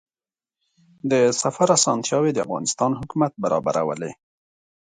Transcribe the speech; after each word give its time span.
د 1.11 1.13
سفر 1.41 1.67
اسانتیاوې 1.77 2.31
د 2.33 2.37
افغانستان 2.45 2.91
حکومت 3.01 3.31
برابرولې. 3.43 4.11